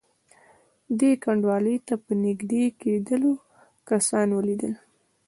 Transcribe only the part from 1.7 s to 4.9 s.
ته په نږدې کېدلو کسان ولیدل.